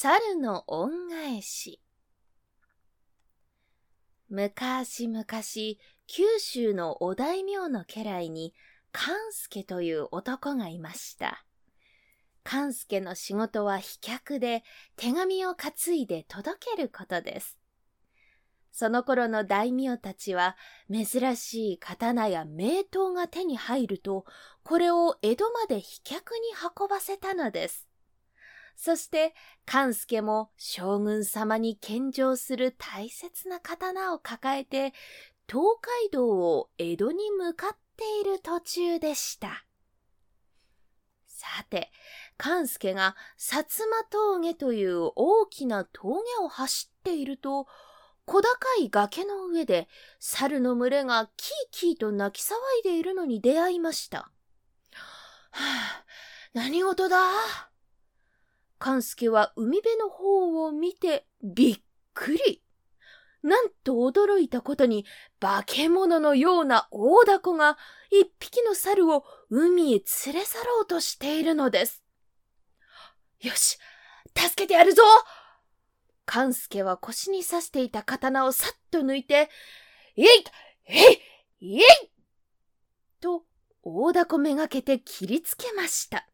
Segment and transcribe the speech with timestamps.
[0.00, 1.80] 猿の恩返し。
[4.28, 5.24] 昔々、
[6.06, 8.54] 九州のお大名の家来に、
[8.92, 11.44] 勘助という男がいました。
[12.44, 14.62] 勘助の仕事は飛脚で
[14.94, 17.58] 手紙を担いで届けることです。
[18.70, 20.56] その頃の大名たちは
[20.88, 24.26] 珍しい刀や名刀が手に入ると、
[24.62, 26.40] これを江戸まで飛脚に
[26.80, 27.87] 運ばせたのです。
[28.80, 29.34] そして、
[29.66, 34.94] 勘助も将軍様に献上する大切な刀を抱えて、
[35.48, 39.64] 東海道を江戸に向かっている途中でした。
[41.26, 41.90] さて、
[42.36, 47.66] 勘助が薩摩峠という大きな峠を走っていると、
[48.26, 49.88] 小高い崖の上で
[50.20, 54.18] 猿の群れがキーキーと泣き騒いでいるのに出会いました。
[54.18, 54.30] は
[55.50, 56.04] あ、
[56.52, 57.67] 何事だ？
[58.78, 61.80] 勘助は海辺の方を見てびっ
[62.14, 62.62] くり。
[63.42, 65.06] なんと驚いたことに
[65.38, 67.78] 化け物のような大凧が
[68.10, 72.02] 一匹の猿を海へ連れ去ろうとしているのです。
[73.40, 73.78] よし、
[74.36, 75.02] 助けてやるぞ
[76.26, 79.48] 勘助は腰に刺していた刀をさっと抜いて、
[80.16, 80.26] えい
[80.86, 81.00] え
[81.60, 82.10] いえい
[83.20, 83.44] と
[83.82, 86.26] 大凧めがけて切りつけました。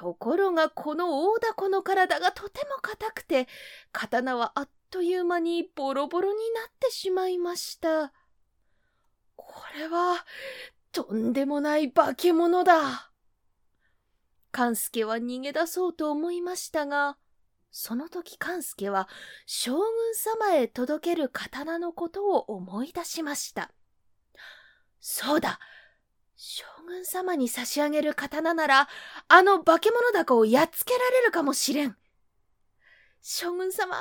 [0.00, 3.48] ところがこの大凧の体がとても硬くて、
[3.92, 8.10] 刀はあっという間にボロボロになってしまいました。
[9.36, 10.24] これは、
[10.90, 13.12] とんでもない化け物だ。
[14.52, 17.18] 勘助は逃げ出そうと思いましたが、
[17.70, 19.06] その時勘助は
[19.44, 19.84] 将軍
[20.14, 23.70] 様へ届ける刀のことを思い出しました。
[24.98, 25.60] そうだ
[26.36, 26.64] 将
[27.00, 28.88] 軍様に差し上げる刀なら、
[29.28, 31.96] あの化け物だこをやっつけられるかもしれん。
[33.22, 33.96] 将軍様、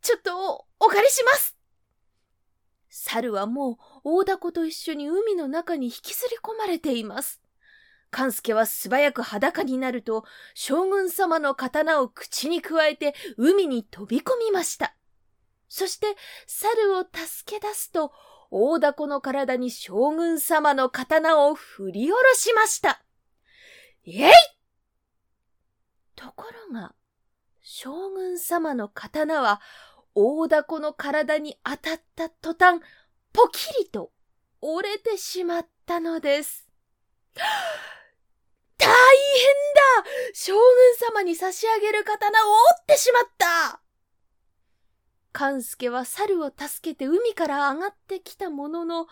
[0.00, 1.56] ちょっとお借りします。
[2.88, 7.40] 猿はもう大凧と一緒に海の中に引きずり込まれています。
[8.12, 10.24] 勘助は素早く裸になると、
[10.54, 14.94] 将軍様の刀を口にくわえて海に飛び込みました。
[15.68, 16.06] そして
[16.46, 18.12] 猿を助け出すと、
[18.50, 23.02] 大凧の体に将軍様の刀を振り下ろしました。
[24.06, 24.32] えい
[26.16, 26.94] ところが、
[27.62, 29.60] 将軍様の刀は
[30.14, 32.80] 大凧の体に当たった途端、
[33.32, 34.10] ポキリと
[34.60, 36.68] 折れてしまったのです。
[38.76, 38.94] 大変
[40.04, 40.62] だ将軍
[41.14, 43.80] 様に差し上げる刀を折ってしまった
[45.32, 49.06] 勘助は猿を助けて海から上がってきたものの、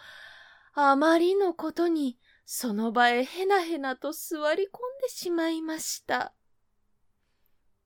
[0.74, 4.68] あまりのことに、その場へへなへなと座り込ん
[5.02, 6.32] でしまいました。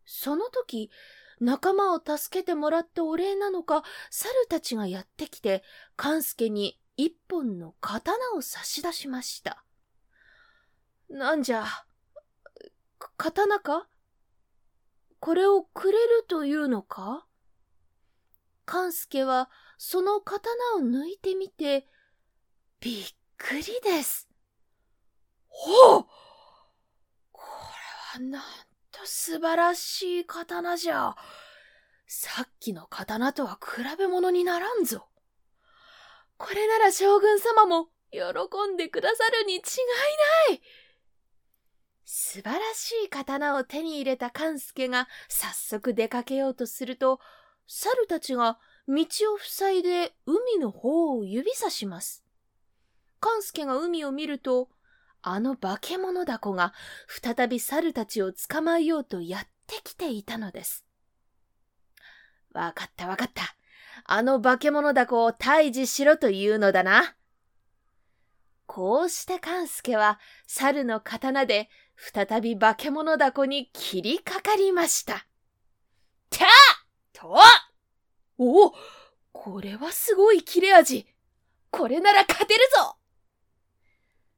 [0.04, 0.90] その時、
[1.40, 5.64] 仲間を助けてもらったお礼なのか、猿たちがやってきて、
[5.96, 9.64] 勘助に一本の刀を差し出しました。
[11.08, 11.64] なんじゃ、
[13.16, 13.88] 刀か？
[15.18, 17.26] これをくれるというのか？
[18.64, 21.86] 勘助はその刀を抜いてみて、
[22.80, 23.04] びっ
[23.36, 24.28] くりです。
[25.48, 26.06] ほう
[27.32, 27.42] こ
[28.18, 28.42] れはなん
[28.90, 31.14] と素晴らしい刀じゃ。
[32.06, 35.08] さっきの刀とは比べ物にならんぞ。
[36.36, 38.20] これなら将軍様も喜
[38.72, 39.60] んでくださるに違い
[40.50, 40.62] ない。
[42.04, 47.20] 素晴らしい刀を手に入れた勘助が早速出かけようとすると、
[47.74, 52.22] 猿たちが道を塞いで海の方を指さします。
[53.18, 54.68] 勘助が海を見ると、
[55.22, 56.74] あの化け物だこが
[57.08, 60.84] 再び猿たちを捕まえようとやってきていたのです。
[62.52, 63.56] わかったわかった。
[64.04, 67.16] あの化け物だこを退治しろというのだな。
[68.66, 75.06] こうして勘助は猿の刀で再び化け物だこに切りかかりまし。
[75.06, 75.26] た
[77.22, 77.36] と
[78.36, 78.74] おお
[79.44, 81.04] これはすごい切れ味
[81.72, 82.96] これなら勝てるぞ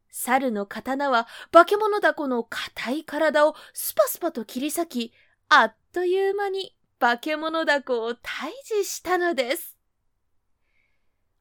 [0.08, 5.12] 猿の刀は化け物だこの硬い体をスパスパと切り裂き、
[5.50, 8.16] あっという間に化け物だこを退
[8.64, 9.76] 治したのです。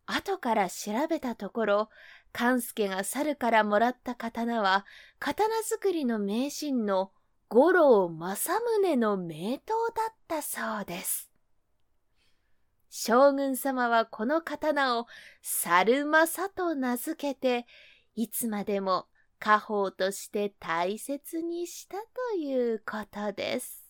[0.08, 1.90] 後から調べたところ、
[2.34, 4.86] 勘助が猿からもらった刀は、
[5.20, 7.12] 刀作りの名人の
[7.48, 11.33] 五郎正宗の名刀だったそうです。
[12.96, 15.08] 将軍様はこの刀を
[15.42, 17.66] 猿正と名付けて、
[18.14, 19.08] いつまでも
[19.40, 21.98] 家宝として大切にした
[22.32, 23.83] ということです。